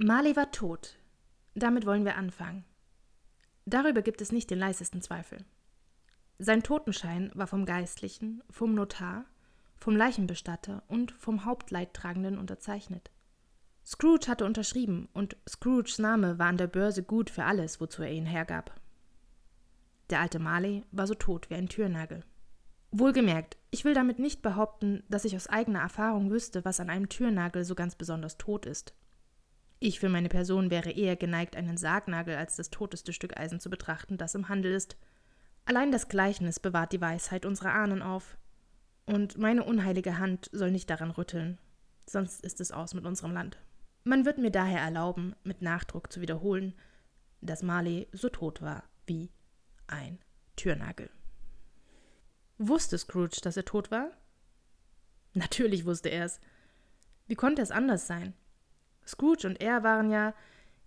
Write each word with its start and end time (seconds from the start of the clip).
Marley 0.00 0.36
war 0.36 0.52
tot. 0.52 0.96
Damit 1.56 1.84
wollen 1.84 2.04
wir 2.04 2.14
anfangen. 2.14 2.64
Darüber 3.66 4.00
gibt 4.00 4.20
es 4.20 4.30
nicht 4.30 4.48
den 4.48 4.60
leisesten 4.60 5.02
Zweifel. 5.02 5.44
Sein 6.38 6.62
Totenschein 6.62 7.32
war 7.34 7.48
vom 7.48 7.66
Geistlichen, 7.66 8.40
vom 8.48 8.76
Notar, 8.76 9.24
vom 9.76 9.96
Leichenbestatter 9.96 10.84
und 10.86 11.10
vom 11.10 11.44
Hauptleidtragenden 11.44 12.38
unterzeichnet. 12.38 13.10
Scrooge 13.84 14.28
hatte 14.28 14.44
unterschrieben 14.44 15.08
und 15.14 15.36
Scrooges 15.48 15.98
Name 15.98 16.38
war 16.38 16.46
an 16.46 16.58
der 16.58 16.68
Börse 16.68 17.02
gut 17.02 17.28
für 17.28 17.42
alles, 17.42 17.80
wozu 17.80 18.02
er 18.02 18.12
ihn 18.12 18.26
hergab. 18.26 18.80
Der 20.10 20.20
alte 20.20 20.38
Marley 20.38 20.84
war 20.92 21.08
so 21.08 21.14
tot 21.14 21.50
wie 21.50 21.56
ein 21.56 21.68
Türnagel. 21.68 22.22
Wohlgemerkt, 22.92 23.56
ich 23.72 23.84
will 23.84 23.94
damit 23.94 24.20
nicht 24.20 24.42
behaupten, 24.42 25.02
dass 25.08 25.24
ich 25.24 25.34
aus 25.34 25.48
eigener 25.48 25.80
Erfahrung 25.80 26.30
wüsste, 26.30 26.64
was 26.64 26.78
an 26.78 26.88
einem 26.88 27.08
Türnagel 27.08 27.64
so 27.64 27.74
ganz 27.74 27.96
besonders 27.96 28.38
tot 28.38 28.64
ist. 28.64 28.94
Ich 29.80 30.00
für 30.00 30.08
meine 30.08 30.28
Person 30.28 30.70
wäre 30.70 30.90
eher 30.90 31.16
geneigt, 31.16 31.54
einen 31.54 31.76
Sargnagel 31.76 32.36
als 32.36 32.56
das 32.56 32.70
toteste 32.70 33.12
Stück 33.12 33.38
Eisen 33.38 33.60
zu 33.60 33.70
betrachten, 33.70 34.18
das 34.18 34.34
im 34.34 34.48
Handel 34.48 34.72
ist. 34.72 34.96
Allein 35.64 35.92
das 35.92 36.08
Gleichnis 36.08 36.58
bewahrt 36.58 36.92
die 36.92 37.00
Weisheit 37.00 37.46
unserer 37.46 37.74
Ahnen 37.74 38.02
auf. 38.02 38.36
Und 39.06 39.38
meine 39.38 39.64
unheilige 39.64 40.18
Hand 40.18 40.50
soll 40.52 40.70
nicht 40.70 40.90
daran 40.90 41.10
rütteln, 41.10 41.58
sonst 42.06 42.44
ist 42.44 42.60
es 42.60 42.72
aus 42.72 42.92
mit 42.92 43.06
unserem 43.06 43.32
Land. 43.32 43.58
Man 44.04 44.24
wird 44.24 44.38
mir 44.38 44.50
daher 44.50 44.80
erlauben, 44.80 45.34
mit 45.44 45.62
Nachdruck 45.62 46.12
zu 46.12 46.20
wiederholen, 46.20 46.74
dass 47.40 47.62
Marley 47.62 48.08
so 48.12 48.28
tot 48.28 48.62
war 48.62 48.84
wie 49.06 49.30
ein 49.86 50.18
Türnagel. 50.56 51.10
Wusste 52.58 52.98
Scrooge, 52.98 53.40
dass 53.42 53.56
er 53.56 53.64
tot 53.64 53.90
war? 53.90 54.10
Natürlich 55.34 55.84
wusste 55.84 56.08
er 56.08 56.24
es. 56.24 56.40
Wie 57.26 57.36
konnte 57.36 57.62
es 57.62 57.70
anders 57.70 58.06
sein? 58.06 58.34
Scrooge 59.08 59.46
und 59.46 59.60
er 59.60 59.82
waren 59.82 60.10
ja, 60.10 60.34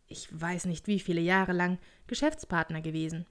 ich 0.07 0.27
weiß 0.31 0.65
nicht 0.65 0.87
wie 0.87 0.99
viele 0.99 1.21
Jahre 1.21 1.53
lang, 1.53 1.79
Geschäftspartner 2.07 2.81
gewesen. 2.81 3.25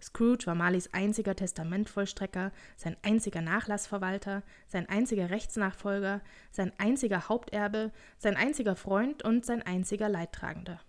Scrooge 0.00 0.46
war 0.46 0.54
Marleys 0.54 0.94
einziger 0.94 1.34
Testamentvollstrecker, 1.34 2.52
sein 2.76 2.96
einziger 3.02 3.42
Nachlassverwalter, 3.42 4.44
sein 4.68 4.88
einziger 4.88 5.28
Rechtsnachfolger, 5.30 6.22
sein 6.52 6.72
einziger 6.78 7.28
Haupterbe, 7.28 7.92
sein 8.16 8.36
einziger 8.36 8.76
Freund 8.76 9.24
und 9.24 9.44
sein 9.44 9.60
einziger 9.62 10.08
Leidtragender. 10.08 10.80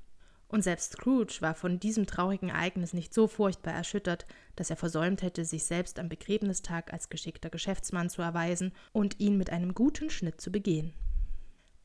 Und 0.47 0.63
selbst 0.63 0.93
Scrooge 0.93 1.37
war 1.41 1.55
von 1.55 1.79
diesem 1.79 2.05
traurigen 2.05 2.49
Ereignis 2.49 2.93
nicht 2.93 3.13
so 3.13 3.27
furchtbar 3.27 3.73
erschüttert, 3.73 4.25
dass 4.55 4.69
er 4.69 4.77
versäumt 4.77 5.21
hätte, 5.23 5.43
sich 5.43 5.65
selbst 5.65 5.99
am 5.99 6.09
Begräbnistag 6.09 6.93
als 6.93 7.09
geschickter 7.09 7.49
Geschäftsmann 7.49 8.09
zu 8.09 8.21
erweisen 8.21 8.71
und 8.91 9.19
ihn 9.19 9.37
mit 9.37 9.51
einem 9.51 9.73
guten 9.73 10.09
Schnitt 10.09 10.39
zu 10.39 10.51
begehen. 10.51 10.93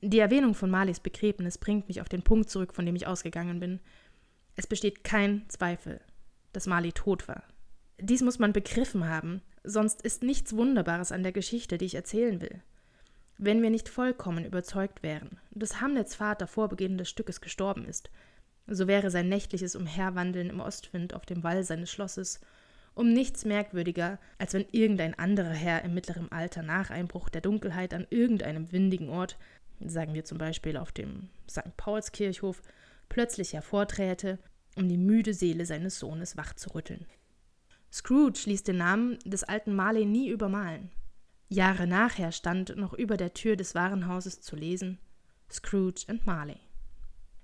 Die 0.06 0.18
Erwähnung 0.18 0.54
von 0.54 0.70
Marleys 0.70 1.00
Begräbnis 1.00 1.58
bringt 1.58 1.88
mich 1.88 2.00
auf 2.00 2.08
den 2.08 2.22
Punkt 2.22 2.50
zurück, 2.50 2.74
von 2.74 2.84
dem 2.84 2.94
ich 2.94 3.06
ausgegangen 3.06 3.58
bin. 3.58 3.80
Es 4.54 4.66
besteht 4.66 5.02
kein 5.02 5.48
Zweifel 5.48 6.00
dass 6.54 6.66
Marley 6.66 6.92
tot 6.92 7.28
war. 7.28 7.42
Dies 8.00 8.22
muss 8.22 8.38
man 8.38 8.52
begriffen 8.52 9.06
haben, 9.06 9.42
sonst 9.62 10.00
ist 10.02 10.22
nichts 10.22 10.56
Wunderbares 10.56 11.12
an 11.12 11.22
der 11.22 11.32
Geschichte, 11.32 11.76
die 11.76 11.84
ich 11.84 11.94
erzählen 11.94 12.40
will. 12.40 12.62
Wenn 13.36 13.62
wir 13.62 13.70
nicht 13.70 13.88
vollkommen 13.88 14.44
überzeugt 14.44 15.02
wären, 15.02 15.38
dass 15.50 15.80
Hamlets 15.80 16.14
Vater 16.14 16.46
vor 16.46 16.68
Beginn 16.68 16.96
des 16.96 17.10
Stückes 17.10 17.40
gestorben 17.40 17.84
ist, 17.84 18.10
so 18.66 18.86
wäre 18.86 19.10
sein 19.10 19.28
nächtliches 19.28 19.76
Umherwandeln 19.76 20.48
im 20.48 20.60
Ostwind 20.60 21.12
auf 21.14 21.26
dem 21.26 21.42
Wall 21.42 21.64
seines 21.64 21.90
Schlosses 21.90 22.40
um 22.94 23.12
nichts 23.12 23.44
merkwürdiger, 23.44 24.20
als 24.38 24.54
wenn 24.54 24.66
irgendein 24.70 25.18
anderer 25.18 25.50
Herr 25.50 25.82
im 25.82 25.94
mittleren 25.94 26.30
Alter 26.30 26.62
nach 26.62 26.90
Einbruch 26.90 27.28
der 27.28 27.40
Dunkelheit 27.40 27.92
an 27.92 28.06
irgendeinem 28.08 28.70
windigen 28.70 29.08
Ort, 29.08 29.36
sagen 29.80 30.14
wir 30.14 30.24
zum 30.24 30.38
Beispiel 30.38 30.76
auf 30.76 30.92
dem 30.92 31.28
St. 31.48 31.76
Paulskirchhof, 31.76 32.62
plötzlich 33.08 33.52
hervorträte 33.52 34.38
um 34.76 34.88
die 34.88 34.98
müde 34.98 35.34
Seele 35.34 35.66
seines 35.66 35.98
Sohnes 35.98 36.36
wachzurütteln. 36.36 37.06
Scrooge 37.92 38.42
ließ 38.46 38.64
den 38.64 38.78
Namen 38.78 39.18
des 39.24 39.44
alten 39.44 39.74
Marley 39.74 40.04
nie 40.04 40.28
übermalen. 40.28 40.90
Jahre 41.48 41.86
nachher 41.86 42.32
stand 42.32 42.74
noch 42.76 42.92
über 42.92 43.16
der 43.16 43.34
Tür 43.34 43.54
des 43.54 43.74
Warenhauses 43.74 44.40
zu 44.40 44.56
lesen 44.56 44.98
Scrooge 45.50 46.04
and 46.08 46.26
Marley. 46.26 46.58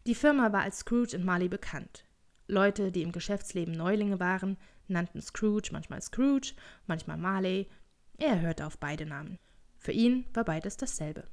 Die 0.07 0.15
Firma 0.15 0.53
war 0.53 0.63
als 0.63 0.79
Scrooge 0.79 1.15
and 1.15 1.25
Marley 1.25 1.49
bekannt. 1.49 2.05
Leute, 2.49 2.91
die 2.91 3.03
im 3.03 3.13
Geschäftsleben 3.13 3.75
Neulinge 3.75 4.19
waren, 4.19 4.57
nannten 4.89 5.21
Scrooge 5.21 5.69
manchmal 5.71 6.03
Scrooge, 6.03 6.55
manchmal 6.87 7.19
Marley. 7.19 7.69
Er 8.19 8.41
hörte 8.41 8.67
auf 8.67 8.79
beide 8.79 9.07
Namen. 9.07 9.39
Für 9.79 9.93
ihn 9.93 10.27
war 10.35 10.45
beides 10.45 10.77
dasselbe. 10.77 11.25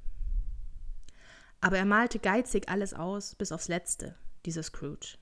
Aber 1.62 1.78
er 1.78 1.86
malte 1.86 2.20
geizig 2.20 2.70
alles 2.70 2.94
aus, 2.94 3.36
bis 3.36 3.52
aufs 3.52 3.68
Letzte, 3.68 4.16
dieser 4.46 4.64
Scrooge. 4.64 5.18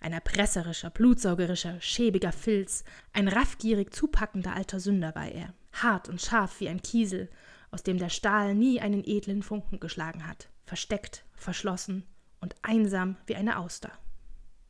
Ein 0.00 0.12
erpresserischer, 0.12 0.90
blutsaugerischer, 0.90 1.80
schäbiger 1.80 2.32
Filz, 2.32 2.84
ein 3.12 3.28
raffgierig 3.28 3.94
zupackender 3.94 4.54
alter 4.54 4.80
Sünder 4.80 5.14
war 5.14 5.28
er, 5.28 5.54
hart 5.72 6.08
und 6.08 6.20
scharf 6.20 6.60
wie 6.60 6.68
ein 6.68 6.82
Kiesel, 6.82 7.30
aus 7.70 7.82
dem 7.82 7.98
der 7.98 8.08
Stahl 8.08 8.54
nie 8.54 8.80
einen 8.80 9.04
edlen 9.04 9.42
Funken 9.42 9.80
geschlagen 9.80 10.26
hat, 10.26 10.48
versteckt, 10.64 11.24
verschlossen 11.34 12.04
und 12.40 12.54
einsam 12.62 13.16
wie 13.26 13.36
eine 13.36 13.58
Auster. 13.58 13.92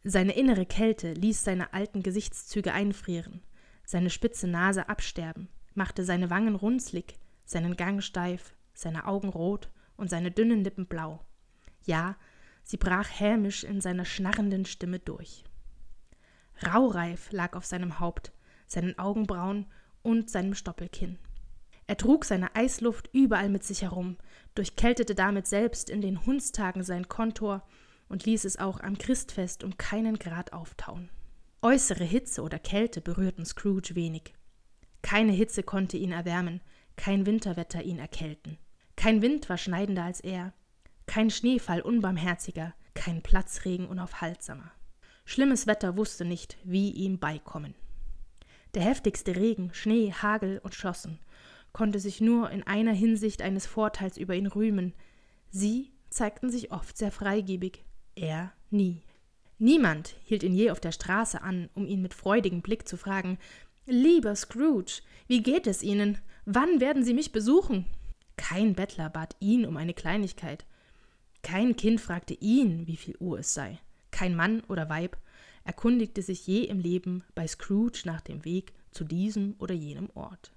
Seine 0.05 0.35
innere 0.35 0.67
Kälte 0.67 1.13
ließ 1.15 1.45
seine 1.45 1.73
alten 1.73 2.03
Gesichtszüge 2.03 2.73
einfrieren, 2.73 3.43
seine 3.85 4.11
spitze 4.11 4.49
Nase 4.49 4.89
absterben, 4.89 5.49
machte 5.75 6.05
seine 6.05 6.29
Wangen 6.29 6.55
runzlig, 6.55 7.19
seinen 7.45 7.77
Gang 7.77 8.03
steif, 8.03 8.55
seine 8.75 9.07
Augen 9.07 9.29
rot 9.29 9.71
und 9.97 10.11
seine 10.11 10.31
dünnen 10.31 10.65
Lippen 10.65 10.87
blau. 10.87 11.25
Ja, 11.85 12.17
Sie 12.65 12.77
brach 12.77 13.09
hämisch 13.19 13.65
in 13.65 13.81
seiner 13.81 14.05
schnarrenden 14.05 14.65
Stimme 14.65 14.99
durch. 14.99 15.45
Raureif 16.65 17.33
lag 17.33 17.57
auf 17.57 17.65
seinem 17.65 17.99
Haupt, 17.99 18.33
seinen 18.67 18.99
Augenbrauen 18.99 19.67
und 20.03 20.31
seinem 20.31 20.55
Stoppelkinn. 20.55 21.19
Er 21.87 21.97
trug 21.97 22.25
seine 22.25 22.55
Eisluft 22.55 23.11
überall 23.13 23.49
mit 23.49 23.65
sich 23.65 23.83
herum, 23.83 24.17
durchkältete 24.55 25.15
damit 25.15 25.47
selbst 25.47 25.91
in 25.91 26.01
den 26.01 26.25
Hundstagen 26.25 26.85
sein 26.85 27.09
Kontor 27.09 27.67
und 28.09 28.25
ließ 28.25 28.45
es 28.45 28.59
auch 28.59 28.81
am 28.81 28.97
Christfest 28.97 29.65
um 29.65 29.77
keinen 29.77 30.19
Grad 30.19 30.53
auftauen. 30.53 31.11
Äußere 31.61 32.05
Hitze 32.05 32.43
oder 32.43 32.59
Kälte 32.59 33.01
berührten 33.01 33.45
Scrooge 33.45 33.95
wenig. 33.95 34.35
Keine 35.03 35.33
Hitze 35.33 35.63
konnte 35.63 35.97
ihn 35.97 36.13
erwärmen, 36.13 36.61
kein 36.97 37.27
Winterwetter 37.27 37.83
ihn 37.83 37.99
erkälten. 37.99 38.59
Kein 38.97 39.23
Wind 39.23 39.49
war 39.49 39.59
schneidender 39.59 40.05
als 40.05 40.21
er, 40.21 40.53
kein 41.07 41.31
Schneefall 41.31 41.81
unbarmherziger, 41.81 42.75
kein 42.95 43.23
Platzregen 43.23 43.87
unaufhaltsamer. 43.87 44.71
Schlimmes 45.25 45.67
Wetter 45.67 45.97
wusste 45.97 46.25
nicht, 46.25 46.59
wie 46.65 46.91
ihm 46.91 47.19
beikommen. 47.19 47.75
Der 48.75 48.83
heftigste 48.83 49.37
Regen, 49.37 49.73
Schnee, 49.75 50.13
Hagel 50.13 50.61
und 50.63 50.75
Schossen 50.75 51.19
konnte 51.73 51.99
sich 51.99 52.21
nur 52.21 52.51
in 52.51 52.63
einer 52.63 52.93
Hinsicht 52.93 53.43
eines 53.43 53.67
Vorteils 53.67 54.17
über 54.17 54.35
ihn 54.35 54.47
rühmen. 54.47 54.93
Sie 55.51 55.91
zeigten 56.11 56.51
sich 56.51 56.71
oft 56.71 56.97
sehr 56.97 57.11
freigebig, 57.11 57.85
er 58.15 58.53
nie. 58.71 59.03
Niemand 59.59 60.17
hielt 60.25 60.43
ihn 60.43 60.55
je 60.55 60.71
auf 60.71 60.81
der 60.81 60.93
Straße 60.93 61.41
an, 61.41 61.71
um 61.75 61.87
ihn 61.87 62.03
mit 62.03 62.15
freudigem 62.15 62.63
Blick 62.63 62.89
zu 62.89 62.97
fragen 62.97 63.39
Lieber 63.87 64.35
Scrooge, 64.37 65.03
wie 65.27 65.43
geht 65.43 65.67
es 65.67 65.83
Ihnen? 65.83 66.19
Wann 66.45 66.81
werden 66.81 67.05
Sie 67.05 67.15
mich 67.15 67.33
besuchen? 67.33 67.87
Kein 68.53 68.75
Bettler 68.75 69.09
bat 69.09 69.35
ihn 69.41 69.65
um 69.65 69.79
eine 69.79 69.95
Kleinigkeit, 69.95 70.67
kein 71.43 71.75
Kind 71.75 72.03
fragte 72.03 72.35
ihn, 72.35 72.87
wie 72.87 72.99
viel 72.99 73.17
Uhr 73.19 73.39
es 73.39 73.55
sei. 73.55 73.79
Kein 74.11 74.37
Mann 74.37 74.61
oder 74.69 74.91
Weib 74.91 75.17
erkundigte 75.65 76.21
sich 76.21 76.47
je 76.47 76.65
im 76.65 76.79
Leben 76.79 77.25
bei 77.35 77.47
Scrooge 77.47 78.03
nach 78.05 78.21
dem 78.21 78.45
Weg 78.45 78.75
zu 78.91 79.05
diesem 79.05 79.55
oder 79.59 79.75
jenem 79.75 80.11
Ort. 80.13 80.53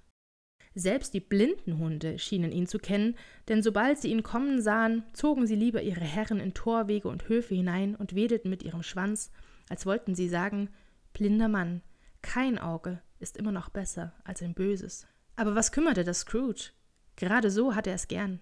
Selbst 0.74 1.14
die 1.14 1.20
blinden 1.20 1.78
Hunde 1.78 2.18
schienen 2.18 2.52
ihn 2.52 2.66
zu 2.66 2.78
kennen, 2.78 3.16
denn 3.48 3.62
sobald 3.62 3.98
sie 3.98 4.10
ihn 4.10 4.22
kommen 4.22 4.60
sahen, 4.60 5.02
zogen 5.14 5.46
sie 5.46 5.56
lieber 5.56 5.80
ihre 5.80 6.04
Herren 6.04 6.38
in 6.38 6.52
Torwege 6.52 7.08
und 7.08 7.30
Höfe 7.30 7.54
hinein 7.54 7.96
und 7.96 8.14
wedelten 8.14 8.50
mit 8.50 8.62
ihrem 8.62 8.82
Schwanz, 8.82 9.30
als 9.70 9.86
wollten 9.86 10.14
sie 10.14 10.28
sagen, 10.28 10.68
blinder 11.14 11.48
Mann, 11.48 11.80
kein 12.20 12.58
Auge 12.58 13.00
ist 13.20 13.38
immer 13.38 13.52
noch 13.52 13.70
besser 13.70 14.12
als 14.22 14.42
ein 14.42 14.52
böses. 14.52 15.06
Aber 15.34 15.54
was 15.54 15.72
kümmerte 15.72 16.04
das 16.04 16.20
Scrooge? 16.20 16.72
Gerade 17.16 17.50
so 17.50 17.74
hatte 17.74 17.90
er 17.90 17.96
es 17.96 18.08
gern. 18.08 18.40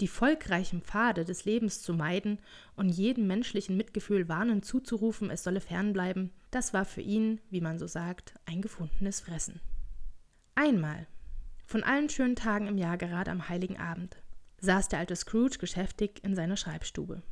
die 0.00 0.08
volkreichen 0.08 0.80
Pfade 0.80 1.24
des 1.24 1.44
Lebens 1.44 1.82
zu 1.82 1.92
meiden 1.92 2.38
und 2.74 2.88
jedem 2.88 3.26
menschlichen 3.26 3.76
Mitgefühl 3.76 4.28
warnend 4.28 4.64
zuzurufen, 4.64 5.30
es 5.30 5.44
solle 5.44 5.60
fernbleiben, 5.60 6.32
das 6.50 6.72
war 6.72 6.84
für 6.84 7.02
ihn, 7.02 7.40
wie 7.50 7.60
man 7.60 7.78
so 7.78 7.86
sagt, 7.86 8.34
ein 8.46 8.62
gefundenes 8.62 9.20
Fressen. 9.20 9.60
Einmal, 10.54 11.06
von 11.66 11.84
allen 11.84 12.08
schönen 12.08 12.36
Tagen 12.36 12.66
im 12.66 12.78
Jahr 12.78 12.96
gerade 12.96 13.30
am 13.30 13.48
heiligen 13.48 13.78
Abend, 13.78 14.16
saß 14.60 14.88
der 14.88 14.98
alte 14.98 15.16
Scrooge 15.16 15.58
geschäftig 15.58 16.24
in 16.24 16.34
seiner 16.34 16.56
Schreibstube. 16.56 17.22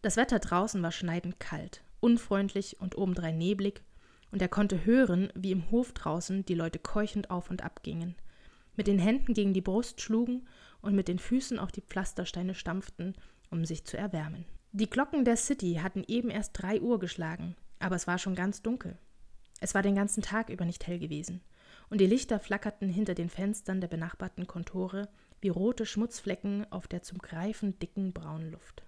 Das 0.00 0.16
Wetter 0.16 0.38
draußen 0.38 0.82
war 0.82 0.92
schneidend 0.92 1.38
kalt, 1.38 1.82
unfreundlich 2.00 2.80
und 2.80 2.96
obendrein 2.96 3.38
neblig, 3.38 3.82
und 4.30 4.40
er 4.40 4.48
konnte 4.48 4.86
hören, 4.86 5.30
wie 5.34 5.52
im 5.52 5.70
Hof 5.70 5.92
draußen 5.92 6.46
die 6.46 6.54
Leute 6.54 6.78
keuchend 6.78 7.30
auf 7.30 7.50
und 7.50 7.62
ab 7.62 7.82
gingen, 7.82 8.14
mit 8.76 8.86
den 8.86 8.98
Händen 8.98 9.34
gegen 9.34 9.52
die 9.52 9.60
Brust 9.60 10.00
schlugen 10.00 10.46
und 10.80 10.94
mit 10.94 11.08
den 11.08 11.18
Füßen 11.18 11.58
auf 11.58 11.72
die 11.72 11.82
Pflastersteine 11.82 12.54
stampften, 12.54 13.14
um 13.50 13.64
sich 13.64 13.84
zu 13.84 13.96
erwärmen. 13.96 14.44
Die 14.72 14.88
Glocken 14.88 15.24
der 15.24 15.36
City 15.36 15.80
hatten 15.82 16.04
eben 16.08 16.30
erst 16.30 16.52
drei 16.54 16.80
Uhr 16.80 16.98
geschlagen, 16.98 17.56
aber 17.78 17.96
es 17.96 18.06
war 18.06 18.18
schon 18.18 18.34
ganz 18.34 18.62
dunkel. 18.62 18.98
Es 19.60 19.74
war 19.74 19.82
den 19.82 19.94
ganzen 19.94 20.22
Tag 20.22 20.48
über 20.48 20.64
nicht 20.64 20.86
hell 20.86 20.98
gewesen, 20.98 21.42
und 21.90 22.00
die 22.00 22.06
Lichter 22.06 22.40
flackerten 22.40 22.88
hinter 22.88 23.14
den 23.14 23.28
Fenstern 23.28 23.80
der 23.80 23.88
benachbarten 23.88 24.46
Kontore 24.46 25.08
wie 25.42 25.50
rote 25.50 25.84
Schmutzflecken 25.84 26.70
auf 26.72 26.88
der 26.88 27.02
zum 27.02 27.18
Greifen 27.18 27.78
dicken 27.78 28.12
braunen 28.12 28.50
Luft. 28.50 28.84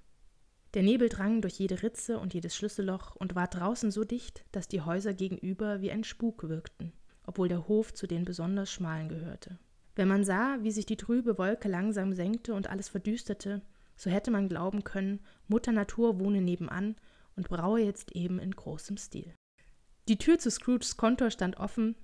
Der 0.73 0.83
Nebel 0.83 1.09
drang 1.09 1.41
durch 1.41 1.59
jede 1.59 1.83
Ritze 1.83 2.19
und 2.19 2.35
jedes 2.35 2.57
Schlüsselloch 2.57 3.15
und 3.15 3.35
war 3.35 3.47
draußen 3.47 3.91
so 3.91 4.05
dicht, 4.05 4.45
dass 4.53 4.69
die 4.69 4.81
Häuser 4.81 5.15
gegenüber 5.15 5.81
wie 5.81 5.91
ein 5.91 6.03
Spuk 6.03 6.49
wirkten, 6.49 6.93
obwohl 7.27 7.49
der 7.49 7.69
Hof 7.69 7.93
zu 7.93 8.07
den 8.07 8.25
besonders 8.25 8.73
schmalen 8.73 9.09
gehörte. 9.09 9.59
Wenn 9.97 10.09
man 10.09 10.25
sah, 10.25 10.59
wie 10.61 10.73
sich 10.73 10.87
die 10.87 10.97
trübe 10.97 11.39
Wolke 11.39 11.69
langsam 11.69 12.13
senkte 12.13 12.55
und 12.55 12.69
alles 12.69 12.89
verdüsterte, 12.89 13.63
so 13.97 14.11
hätte 14.11 14.31
man 14.31 14.49
glauben 14.49 14.83
können, 14.85 15.21
Mutter 15.47 15.73
Natur 15.73 16.19
wohne 16.19 16.41
nebenan 16.41 16.97
und 17.37 17.49
braue 17.49 17.81
jetzt 17.81 18.13
eben 18.13 18.39
in 18.39 18.51
großem 18.51 18.97
Stil. 18.97 19.35
Die 20.09 20.19
Tür 20.19 20.39
zu 20.39 20.51
Scrooges 20.51 20.97
Kontor 20.97 21.31
stand 21.31 21.59
offen, 21.59 21.95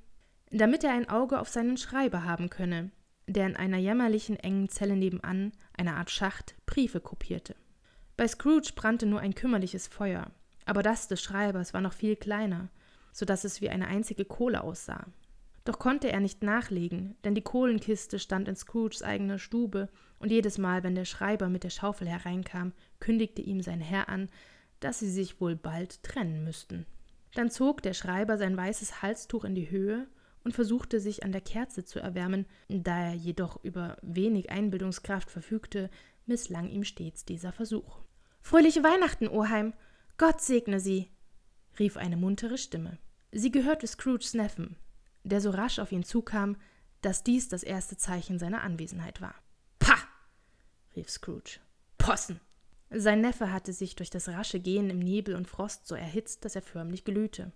damit 0.50 0.84
er 0.84 0.92
ein 0.92 1.08
Auge 1.08 1.40
auf 1.40 1.48
seinen 1.48 1.76
Schreiber 1.76 2.24
haben 2.24 2.48
könne, 2.48 2.90
der 3.26 3.46
in 3.46 3.56
einer 3.56 3.78
jämmerlichen 3.78 4.36
engen 4.36 4.68
Zelle 4.68 4.96
nebenan, 4.96 5.52
einer 5.76 5.96
Art 5.96 6.10
Schacht, 6.10 6.54
Briefe 6.66 7.00
kopierte. 7.00 7.54
Bei 8.16 8.26
Scrooge 8.26 8.72
brannte 8.74 9.06
nur 9.06 9.20
ein 9.20 9.34
kümmerliches 9.34 9.86
Feuer, 9.86 10.30
aber 10.64 10.82
das 10.82 11.08
des 11.08 11.22
Schreibers 11.22 11.74
war 11.74 11.80
noch 11.80 11.92
viel 11.92 12.16
kleiner, 12.16 12.68
so 13.12 13.24
dass 13.24 13.44
es 13.44 13.60
wie 13.60 13.70
eine 13.70 13.88
einzige 13.88 14.24
Kohle 14.24 14.62
aussah. 14.62 15.06
Doch 15.70 15.78
konnte 15.78 16.10
er 16.10 16.18
nicht 16.18 16.42
nachlegen, 16.42 17.14
denn 17.22 17.36
die 17.36 17.42
Kohlenkiste 17.42 18.18
stand 18.18 18.48
in 18.48 18.56
Scrooges 18.56 19.04
eigener 19.04 19.38
Stube, 19.38 19.88
und 20.18 20.32
jedes 20.32 20.58
Mal, 20.58 20.82
wenn 20.82 20.96
der 20.96 21.04
Schreiber 21.04 21.48
mit 21.48 21.62
der 21.62 21.70
Schaufel 21.70 22.08
hereinkam, 22.08 22.72
kündigte 22.98 23.40
ihm 23.40 23.62
sein 23.62 23.80
Herr 23.80 24.08
an, 24.08 24.30
dass 24.80 24.98
sie 24.98 25.08
sich 25.08 25.40
wohl 25.40 25.54
bald 25.54 26.02
trennen 26.02 26.42
müssten. 26.42 26.86
Dann 27.34 27.52
zog 27.52 27.84
der 27.84 27.94
Schreiber 27.94 28.36
sein 28.36 28.56
weißes 28.56 29.00
Halstuch 29.00 29.44
in 29.44 29.54
die 29.54 29.70
Höhe 29.70 30.08
und 30.42 30.56
versuchte 30.56 30.98
sich 30.98 31.22
an 31.22 31.30
der 31.30 31.40
Kerze 31.40 31.84
zu 31.84 32.00
erwärmen, 32.00 32.46
da 32.66 33.04
er 33.04 33.14
jedoch 33.14 33.62
über 33.62 33.96
wenig 34.02 34.50
Einbildungskraft 34.50 35.30
verfügte, 35.30 35.88
misslang 36.26 36.68
ihm 36.68 36.82
stets 36.82 37.24
dieser 37.24 37.52
Versuch. 37.52 38.00
Fröhliche 38.40 38.82
Weihnachten, 38.82 39.28
Oheim! 39.28 39.72
Gott 40.18 40.40
segne 40.40 40.80
Sie! 40.80 41.12
rief 41.78 41.96
eine 41.96 42.16
muntere 42.16 42.58
Stimme. 42.58 42.98
Sie 43.30 43.52
gehörte 43.52 43.86
Scrooges 43.86 44.34
Neffen, 44.34 44.74
der 45.24 45.40
so 45.40 45.50
rasch 45.50 45.78
auf 45.78 45.92
ihn 45.92 46.04
zukam, 46.04 46.56
dass 47.02 47.22
dies 47.22 47.48
das 47.48 47.62
erste 47.62 47.96
Zeichen 47.96 48.38
seiner 48.38 48.62
Anwesenheit 48.62 49.20
war. 49.20 49.34
Pah! 49.78 49.98
rief 50.94 51.10
Scrooge. 51.10 51.60
Possen! 51.98 52.40
Sein 52.90 53.20
Neffe 53.20 53.52
hatte 53.52 53.72
sich 53.72 53.94
durch 53.94 54.10
das 54.10 54.28
rasche 54.28 54.58
Gehen 54.58 54.90
im 54.90 54.98
Nebel 54.98 55.36
und 55.36 55.46
Frost 55.46 55.86
so 55.86 55.94
erhitzt, 55.94 56.44
dass 56.44 56.56
er 56.56 56.62
förmlich 56.62 57.04
glühte. 57.04 57.52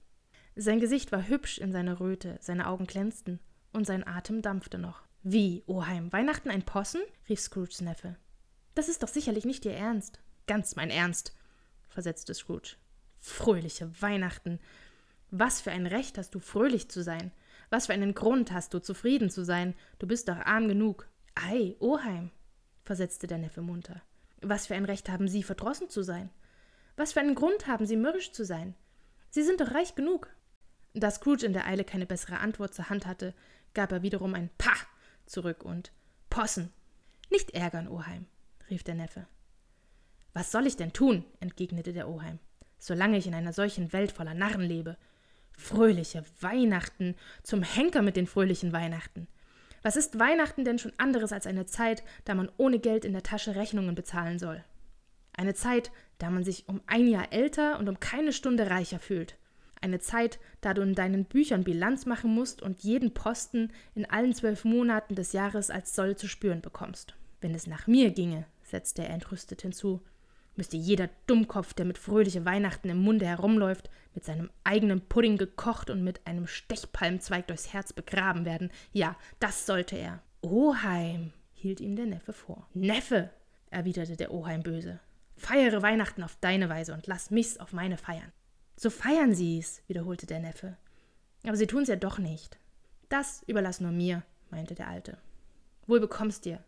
Sein 0.54 0.78
Gesicht 0.78 1.10
war 1.10 1.26
hübsch 1.26 1.58
in 1.58 1.72
seiner 1.72 1.98
Röte, 1.98 2.38
seine 2.40 2.68
Augen 2.68 2.86
glänzten 2.86 3.40
und 3.72 3.86
sein 3.86 4.06
Atem 4.06 4.42
dampfte 4.42 4.78
noch. 4.78 5.02
Wie, 5.24 5.64
Oheim, 5.66 6.12
Weihnachten 6.12 6.50
ein 6.50 6.64
Possen? 6.64 7.00
rief 7.28 7.40
Scrooges 7.40 7.80
Neffe. 7.80 8.16
Das 8.74 8.88
ist 8.88 9.02
doch 9.02 9.08
sicherlich 9.08 9.44
nicht 9.44 9.64
Ihr 9.64 9.74
Ernst. 9.74 10.20
Ganz 10.46 10.76
mein 10.76 10.90
Ernst, 10.90 11.34
versetzte 11.88 12.34
Scrooge. 12.34 12.76
Fröhliche 13.18 13.90
Weihnachten. 14.00 14.60
Was 15.30 15.60
für 15.60 15.72
ein 15.72 15.86
Recht 15.86 16.18
hast 16.18 16.34
du, 16.34 16.38
fröhlich 16.38 16.90
zu 16.90 17.02
sein? 17.02 17.32
Was 17.74 17.86
für 17.86 17.92
einen 17.92 18.14
Grund 18.14 18.52
hast 18.52 18.72
du, 18.72 18.78
zufrieden 18.78 19.30
zu 19.30 19.44
sein? 19.44 19.74
Du 19.98 20.06
bist 20.06 20.28
doch 20.28 20.36
arm 20.36 20.68
genug. 20.68 21.08
Ei, 21.34 21.74
Oheim, 21.80 22.30
versetzte 22.84 23.26
der 23.26 23.38
Neffe 23.38 23.62
munter. 23.62 24.00
Was 24.42 24.68
für 24.68 24.76
ein 24.76 24.84
Recht 24.84 25.08
haben 25.08 25.26
Sie, 25.26 25.42
verdrossen 25.42 25.88
zu 25.90 26.04
sein? 26.04 26.30
Was 26.94 27.14
für 27.14 27.18
einen 27.18 27.34
Grund 27.34 27.66
haben 27.66 27.84
Sie, 27.84 27.96
mürrisch 27.96 28.30
zu 28.30 28.44
sein? 28.44 28.76
Sie 29.30 29.42
sind 29.42 29.60
doch 29.60 29.74
reich 29.74 29.96
genug. 29.96 30.28
Da 30.92 31.10
Scrooge 31.10 31.44
in 31.44 31.52
der 31.52 31.66
Eile 31.66 31.82
keine 31.82 32.06
bessere 32.06 32.38
Antwort 32.38 32.74
zur 32.74 32.90
Hand 32.90 33.06
hatte, 33.06 33.34
gab 33.74 33.90
er 33.90 34.02
wiederum 34.02 34.34
ein 34.34 34.50
Pah 34.56 34.76
zurück 35.26 35.64
und 35.64 35.90
Possen. 36.30 36.72
Nicht 37.28 37.54
ärgern, 37.54 37.88
Oheim, 37.88 38.26
rief 38.70 38.84
der 38.84 38.94
Neffe. 38.94 39.26
Was 40.32 40.52
soll 40.52 40.68
ich 40.68 40.76
denn 40.76 40.92
tun? 40.92 41.24
entgegnete 41.40 41.92
der 41.92 42.08
Oheim, 42.08 42.38
solange 42.78 43.18
ich 43.18 43.26
in 43.26 43.34
einer 43.34 43.52
solchen 43.52 43.92
Welt 43.92 44.12
voller 44.12 44.34
Narren 44.34 44.62
lebe. 44.62 44.96
Fröhliche 45.56 46.24
Weihnachten, 46.40 47.14
zum 47.42 47.62
Henker 47.62 48.02
mit 48.02 48.16
den 48.16 48.26
fröhlichen 48.26 48.72
Weihnachten. 48.72 49.28
Was 49.82 49.96
ist 49.96 50.18
Weihnachten 50.18 50.64
denn 50.64 50.78
schon 50.78 50.92
anderes 50.96 51.32
als 51.32 51.46
eine 51.46 51.66
Zeit, 51.66 52.02
da 52.24 52.34
man 52.34 52.50
ohne 52.56 52.78
Geld 52.78 53.04
in 53.04 53.12
der 53.12 53.22
Tasche 53.22 53.54
Rechnungen 53.54 53.94
bezahlen 53.94 54.38
soll? 54.38 54.64
Eine 55.36 55.54
Zeit, 55.54 55.90
da 56.18 56.30
man 56.30 56.44
sich 56.44 56.68
um 56.68 56.80
ein 56.86 57.06
Jahr 57.06 57.32
älter 57.32 57.78
und 57.78 57.88
um 57.88 58.00
keine 58.00 58.32
Stunde 58.32 58.70
reicher 58.70 58.98
fühlt. 58.98 59.36
Eine 59.80 59.98
Zeit, 59.98 60.38
da 60.62 60.72
du 60.72 60.80
in 60.80 60.94
deinen 60.94 61.26
Büchern 61.26 61.64
Bilanz 61.64 62.06
machen 62.06 62.34
musst 62.34 62.62
und 62.62 62.82
jeden 62.82 63.12
Posten 63.12 63.70
in 63.94 64.08
allen 64.08 64.32
zwölf 64.32 64.64
Monaten 64.64 65.14
des 65.14 65.34
Jahres 65.34 65.68
als 65.68 65.94
Soll 65.94 66.16
zu 66.16 66.28
spüren 66.28 66.62
bekommst. 66.62 67.14
Wenn 67.42 67.54
es 67.54 67.66
nach 67.66 67.86
mir 67.86 68.10
ginge, 68.10 68.46
setzte 68.62 69.02
er 69.02 69.10
entrüstet 69.10 69.60
hinzu, 69.60 70.00
müsste 70.56 70.76
jeder 70.76 71.10
Dummkopf, 71.26 71.74
der 71.74 71.84
mit 71.84 71.98
fröhliche 71.98 72.44
Weihnachten 72.44 72.88
im 72.88 72.98
Munde 72.98 73.26
herumläuft, 73.26 73.90
mit 74.14 74.24
seinem 74.24 74.50
eigenen 74.62 75.00
Pudding 75.00 75.36
gekocht 75.36 75.90
und 75.90 76.04
mit 76.04 76.26
einem 76.26 76.46
Stechpalmzweig 76.46 77.46
durchs 77.46 77.72
Herz 77.72 77.92
begraben 77.92 78.44
werden. 78.44 78.70
Ja, 78.92 79.16
das 79.40 79.66
sollte 79.66 79.96
er. 79.96 80.22
Oheim, 80.42 81.32
hielt 81.52 81.80
ihm 81.80 81.96
der 81.96 82.06
Neffe 82.06 82.32
vor. 82.32 82.68
Neffe, 82.74 83.30
erwiderte 83.70 84.16
der 84.16 84.32
Oheim 84.32 84.62
böse. 84.62 85.00
Feiere 85.36 85.82
Weihnachten 85.82 86.22
auf 86.22 86.36
deine 86.40 86.68
Weise 86.68 86.94
und 86.94 87.06
lass 87.06 87.30
mich's 87.30 87.58
auf 87.58 87.72
meine 87.72 87.96
feiern. 87.96 88.32
So 88.76 88.90
feiern 88.90 89.34
Sie's, 89.34 89.82
wiederholte 89.86 90.26
der 90.26 90.40
Neffe. 90.40 90.76
Aber 91.44 91.56
Sie 91.56 91.66
tun's 91.66 91.88
ja 91.88 91.96
doch 91.96 92.18
nicht. 92.18 92.58
Das 93.08 93.42
überlass 93.46 93.80
nur 93.80 93.92
mir, 93.92 94.22
meinte 94.50 94.74
der 94.74 94.88
Alte. 94.88 95.18
Wohl 95.86 96.00
bekommst 96.00 96.44
dir. 96.44 96.62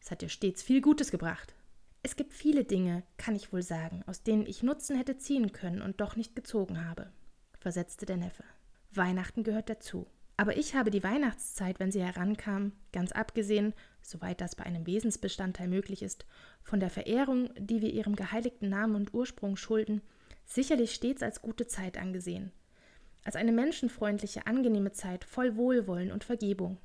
Es 0.00 0.10
hat 0.10 0.22
dir 0.22 0.28
stets 0.28 0.62
viel 0.62 0.80
Gutes 0.80 1.10
gebracht. 1.10 1.54
Es 2.04 2.16
gibt 2.16 2.32
viele 2.32 2.64
Dinge, 2.64 3.04
kann 3.16 3.36
ich 3.36 3.52
wohl 3.52 3.62
sagen, 3.62 4.02
aus 4.06 4.24
denen 4.24 4.44
ich 4.46 4.64
Nutzen 4.64 4.96
hätte 4.96 5.18
ziehen 5.18 5.52
können 5.52 5.80
und 5.80 6.00
doch 6.00 6.16
nicht 6.16 6.34
gezogen 6.34 6.84
habe, 6.84 7.12
versetzte 7.60 8.06
der 8.06 8.16
Neffe. 8.16 8.42
Weihnachten 8.90 9.44
gehört 9.44 9.70
dazu. 9.70 10.06
Aber 10.36 10.56
ich 10.56 10.74
habe 10.74 10.90
die 10.90 11.04
Weihnachtszeit, 11.04 11.78
wenn 11.78 11.92
sie 11.92 12.02
herankam, 12.02 12.72
ganz 12.92 13.12
abgesehen, 13.12 13.72
soweit 14.00 14.40
das 14.40 14.56
bei 14.56 14.64
einem 14.64 14.84
Wesensbestandteil 14.86 15.68
möglich 15.68 16.02
ist, 16.02 16.26
von 16.64 16.80
der 16.80 16.90
Verehrung, 16.90 17.50
die 17.56 17.80
wir 17.80 17.92
ihrem 17.92 18.16
geheiligten 18.16 18.68
Namen 18.68 18.96
und 18.96 19.14
Ursprung 19.14 19.56
schulden, 19.56 20.02
sicherlich 20.44 20.94
stets 20.94 21.22
als 21.22 21.40
gute 21.40 21.68
Zeit 21.68 21.98
angesehen, 21.98 22.50
als 23.22 23.36
eine 23.36 23.52
menschenfreundliche, 23.52 24.48
angenehme 24.48 24.90
Zeit 24.90 25.24
voll 25.24 25.54
Wohlwollen 25.54 26.10
und 26.10 26.24
Vergebung, 26.24 26.78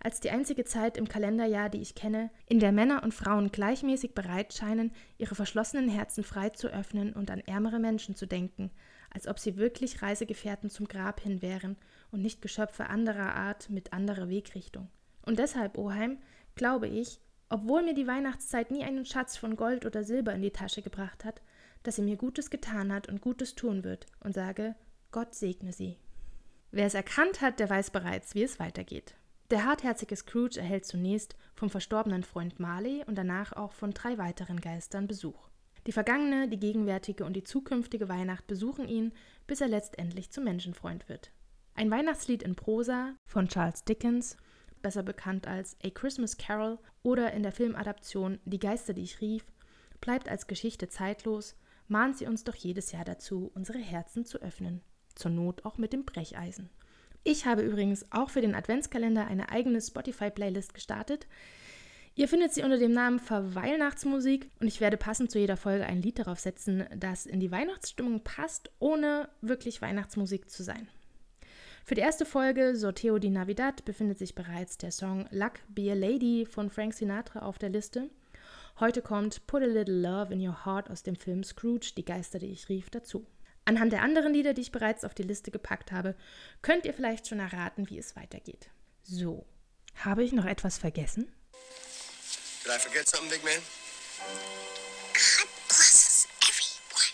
als 0.00 0.20
die 0.20 0.30
einzige 0.30 0.64
Zeit 0.64 0.96
im 0.96 1.08
Kalenderjahr, 1.08 1.68
die 1.68 1.80
ich 1.80 1.94
kenne, 1.94 2.30
in 2.46 2.60
der 2.60 2.72
Männer 2.72 3.02
und 3.02 3.14
Frauen 3.14 3.50
gleichmäßig 3.50 4.14
bereit 4.14 4.54
scheinen, 4.54 4.92
ihre 5.18 5.34
verschlossenen 5.34 5.88
Herzen 5.88 6.24
frei 6.24 6.50
zu 6.50 6.68
öffnen 6.68 7.12
und 7.12 7.30
an 7.30 7.40
ärmere 7.40 7.78
Menschen 7.78 8.14
zu 8.14 8.26
denken, 8.26 8.70
als 9.10 9.26
ob 9.26 9.38
sie 9.38 9.56
wirklich 9.56 10.02
Reisegefährten 10.02 10.70
zum 10.70 10.88
Grab 10.88 11.20
hin 11.20 11.42
wären 11.42 11.76
und 12.10 12.22
nicht 12.22 12.42
Geschöpfe 12.42 12.88
anderer 12.88 13.34
Art 13.34 13.70
mit 13.70 13.92
anderer 13.92 14.28
Wegrichtung. 14.28 14.88
Und 15.22 15.38
deshalb, 15.38 15.76
Oheim, 15.78 16.18
glaube 16.54 16.88
ich, 16.88 17.20
obwohl 17.48 17.82
mir 17.82 17.94
die 17.94 18.06
Weihnachtszeit 18.06 18.70
nie 18.70 18.84
einen 18.84 19.04
Schatz 19.04 19.36
von 19.36 19.56
Gold 19.56 19.86
oder 19.86 20.04
Silber 20.04 20.34
in 20.34 20.42
die 20.42 20.50
Tasche 20.50 20.82
gebracht 20.82 21.24
hat, 21.24 21.42
dass 21.82 21.96
sie 21.96 22.02
mir 22.02 22.16
Gutes 22.16 22.50
getan 22.50 22.92
hat 22.92 23.08
und 23.08 23.20
Gutes 23.20 23.54
tun 23.54 23.84
wird, 23.84 24.06
und 24.20 24.34
sage, 24.34 24.74
Gott 25.12 25.34
segne 25.34 25.72
sie. 25.72 25.96
Wer 26.72 26.86
es 26.86 26.94
erkannt 26.94 27.40
hat, 27.40 27.60
der 27.60 27.70
weiß 27.70 27.90
bereits, 27.90 28.34
wie 28.34 28.42
es 28.42 28.58
weitergeht. 28.58 29.14
Der 29.50 29.64
hartherzige 29.64 30.16
Scrooge 30.16 30.58
erhält 30.58 30.86
zunächst 30.86 31.36
vom 31.54 31.70
verstorbenen 31.70 32.24
Freund 32.24 32.58
Marley 32.58 33.04
und 33.06 33.16
danach 33.16 33.52
auch 33.52 33.72
von 33.72 33.92
drei 33.92 34.18
weiteren 34.18 34.60
Geistern 34.60 35.06
Besuch. 35.06 35.48
Die 35.86 35.92
vergangene, 35.92 36.48
die 36.48 36.58
gegenwärtige 36.58 37.24
und 37.24 37.34
die 37.34 37.44
zukünftige 37.44 38.08
Weihnacht 38.08 38.48
besuchen 38.48 38.88
ihn, 38.88 39.12
bis 39.46 39.60
er 39.60 39.68
letztendlich 39.68 40.30
zum 40.30 40.42
Menschenfreund 40.42 41.08
wird. 41.08 41.30
Ein 41.76 41.92
Weihnachtslied 41.92 42.42
in 42.42 42.56
Prosa 42.56 43.14
von 43.24 43.46
Charles 43.46 43.84
Dickens 43.84 44.36
besser 44.82 45.04
bekannt 45.04 45.46
als 45.46 45.76
A 45.84 45.90
Christmas 45.90 46.36
Carol 46.38 46.78
oder 47.04 47.32
in 47.32 47.44
der 47.44 47.52
Filmadaption 47.52 48.40
Die 48.44 48.58
Geister, 48.58 48.94
die 48.94 49.02
ich 49.02 49.20
rief, 49.20 49.44
bleibt 50.00 50.28
als 50.28 50.48
Geschichte 50.48 50.88
zeitlos, 50.88 51.54
mahnt 51.86 52.18
sie 52.18 52.26
uns 52.26 52.42
doch 52.42 52.56
jedes 52.56 52.90
Jahr 52.92 53.04
dazu, 53.04 53.52
unsere 53.54 53.78
Herzen 53.78 54.24
zu 54.24 54.38
öffnen, 54.38 54.82
zur 55.14 55.30
Not 55.30 55.64
auch 55.64 55.78
mit 55.78 55.92
dem 55.92 56.04
Brecheisen. 56.04 56.68
Ich 57.28 57.44
habe 57.44 57.62
übrigens 57.62 58.06
auch 58.12 58.30
für 58.30 58.40
den 58.40 58.54
Adventskalender 58.54 59.26
eine 59.26 59.48
eigene 59.48 59.80
Spotify-Playlist 59.80 60.72
gestartet. 60.74 61.26
Ihr 62.14 62.28
findet 62.28 62.54
sie 62.54 62.62
unter 62.62 62.78
dem 62.78 62.92
Namen 62.92 63.18
Verweihnachtsmusik 63.18 64.48
und 64.60 64.68
ich 64.68 64.80
werde 64.80 64.96
passend 64.96 65.32
zu 65.32 65.40
jeder 65.40 65.56
Folge 65.56 65.86
ein 65.86 66.00
Lied 66.00 66.20
darauf 66.20 66.38
setzen, 66.38 66.84
das 66.94 67.26
in 67.26 67.40
die 67.40 67.50
Weihnachtsstimmung 67.50 68.22
passt, 68.22 68.70
ohne 68.78 69.28
wirklich 69.40 69.82
Weihnachtsmusik 69.82 70.48
zu 70.48 70.62
sein. 70.62 70.86
Für 71.84 71.96
die 71.96 72.00
erste 72.02 72.26
Folge 72.26 72.76
Sorteo 72.76 73.18
di 73.18 73.30
Navidad 73.30 73.84
befindet 73.84 74.18
sich 74.18 74.36
bereits 74.36 74.78
der 74.78 74.92
Song 74.92 75.26
Luck 75.32 75.54
Be 75.66 75.90
a 75.90 75.94
Lady 75.94 76.46
von 76.46 76.70
Frank 76.70 76.94
Sinatra 76.94 77.40
auf 77.40 77.58
der 77.58 77.70
Liste. 77.70 78.08
Heute 78.78 79.02
kommt 79.02 79.44
Put 79.48 79.62
a 79.62 79.66
Little 79.66 80.00
Love 80.00 80.32
in 80.32 80.46
Your 80.46 80.64
Heart 80.64 80.90
aus 80.90 81.02
dem 81.02 81.16
Film 81.16 81.42
Scrooge, 81.42 81.90
die 81.96 82.04
Geister, 82.04 82.38
die 82.38 82.52
ich 82.52 82.68
rief, 82.68 82.88
dazu. 82.88 83.26
Anhand 83.68 83.92
der 83.92 84.02
anderen 84.02 84.32
Lieder, 84.32 84.54
die 84.54 84.60
ich 84.60 84.70
bereits 84.70 85.04
auf 85.04 85.12
die 85.12 85.24
Liste 85.24 85.50
gepackt 85.50 85.90
habe, 85.90 86.14
könnt 86.62 86.86
ihr 86.86 86.94
vielleicht 86.94 87.26
schon 87.26 87.40
erraten, 87.40 87.90
wie 87.90 87.98
es 87.98 88.14
weitergeht. 88.14 88.68
So, 89.02 89.44
habe 89.96 90.22
ich 90.22 90.30
noch 90.32 90.44
etwas 90.46 90.78
vergessen? 90.78 91.32
Did 92.62 92.72
I 92.72 92.78
forget 92.78 93.08
something, 93.08 93.28
big 93.28 93.42
man? 93.42 93.60
God 95.36 95.48
blesses 95.66 96.28
everyone. 96.42 97.12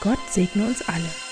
Gott 0.00 0.32
segne 0.32 0.66
uns 0.66 0.82
alle. 0.88 1.25